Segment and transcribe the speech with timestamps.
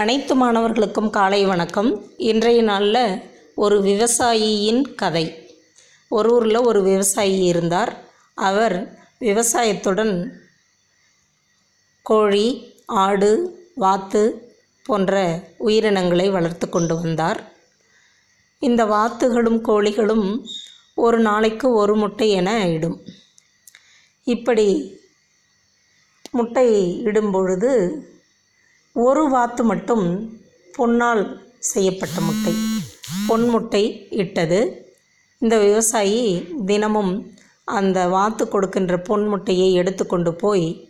[0.00, 2.16] அனைத்து மாணவர்களுக்கும் காலை வணக்கம்.
[2.16, 3.22] இன்றைய நாளில்
[3.54, 5.50] ஒரு விவசாயியின் கதை.
[6.08, 8.04] ஒரு ஊரில் ஒரு விவசாயி இருந்தார்.
[8.34, 10.30] அவர் விவசாயத்துடன்
[12.02, 13.30] கோழி ஆடு
[13.74, 14.52] வாத்து
[14.84, 17.52] போன்ற உயிரினங்களை வளர்த்து கொண்டு வந்தார்.
[18.58, 20.46] இந்த வாத்துகளும் கோழிகளும்
[20.94, 23.04] ஒரு நாளைக்கு ஒரு முட்டை என இடும்.
[24.24, 24.98] இப்படி
[26.30, 27.72] முட்டை இடும் பொழுது
[28.96, 30.04] ஒரு வாத்து மட்டும்
[30.78, 31.22] பொன்னால்
[31.58, 32.52] செய்யப்பட்ட முட்டை.
[33.26, 34.58] பொன் முட்டை இட்டது.
[35.38, 36.20] இந்த விவசாயி
[36.66, 37.32] தினமும்
[37.64, 40.88] அந்த வாத்து கொடுக்கின்ற பொன் முட்டையை எடுத்துக்கொண்டு போய்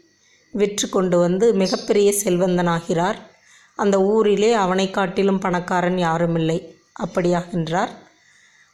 [0.53, 3.19] விற்று கொண்டு வந்து மிகப்பெரிய செல்வந்தனாகிறார்.
[3.77, 6.59] அந்த ஊரிலே அவனை காட்டிலும் பணக்காரன் யாரும் இல்லை
[7.05, 7.93] அப்படியாகின்றார்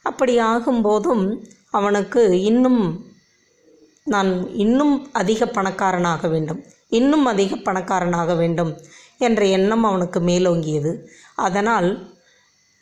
[0.03, 1.25] அப்படி ஆகும்போதும்
[1.69, 3.05] அவனுக்கு இன்னும்
[4.03, 6.63] நான் இன்னும் அதிக பணக்காரனாக வேண்டும்.
[6.89, 8.77] இன்னும் அதிக பணக்காரனாக வேண்டும்.
[9.27, 10.91] என்ற எண்ணம் அவனுக்கு மேலோங்கியது.
[11.47, 11.89] அதனால்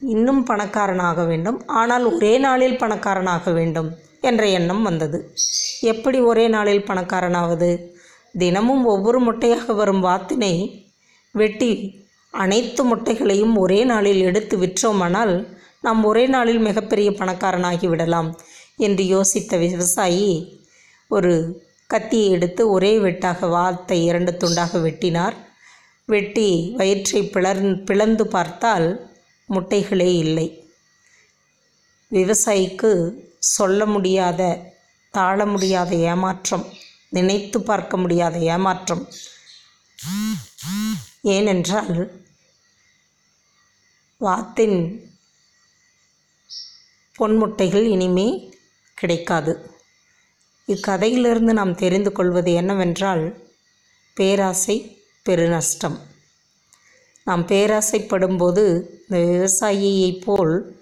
[0.02, 1.58] இன்னும் பணக்காரனாக வேண்டும்.
[1.80, 3.90] ஆனால் ஒரே நாளில் பணக்காரனாக வேண்டும்
[4.22, 5.20] என்ற எண்ணம் வந்தது.
[5.94, 7.70] எப்படி ஒரே நாளில் பணக்காரனாவது?
[8.36, 10.54] தினமும் ஒவ்வொரு முட்டையாக வரும் வாத்தினை
[11.36, 11.72] வெட்டி
[12.34, 15.34] அனைத்து முட்டைகளையும் ஒரே நாளில் எடுத்து விற்றோமானால்
[15.86, 18.30] நாம் ஒரே நாளில் மிகப்பெரிய பணக்காரனாகி விடலாம்
[18.86, 20.30] என்று யோசித்த விவசாயி
[21.12, 21.34] ஒரு
[21.90, 25.36] கத்தியை எடுத்து ஒரே வெட்டாக வாத்தை இரண்டு துண்டாக வெட்டினார்.
[26.12, 28.88] வெட்டி வயிற்றை பிளர் பிளந்து பார்த்தால்
[29.50, 30.48] முட்டைகளே இல்லை.
[32.12, 32.92] விவசாயிக்கு
[33.40, 34.42] சொல்ல முடியாத
[35.14, 36.66] தாழ முடியாத ஏமாற்றம்
[37.10, 39.04] நினைத்து பார்க்க முடியாத ஏமாற்றம்.
[41.36, 41.98] ஏனென்றால்
[44.22, 44.80] வாத்தின்
[47.20, 48.28] பொன்முட்டைகள் இனிமே
[48.98, 49.54] கிடைக்காது.
[50.68, 53.24] இக்கதையிலிருந்து நாம் தெரிந்து கொள்வது என்னவென்றால்
[54.18, 54.78] பேராசை
[55.26, 55.98] பெருநஷ்டம்.
[57.24, 58.64] நாம் பேராசைப்படும்போது
[59.10, 60.82] இந்த விவசாயியைப் போல்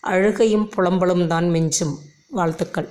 [0.00, 1.96] அழுகையும் புலம்பலும் தான் மிஞ்சும்.
[2.28, 2.88] வாழ்த்துக்கள்.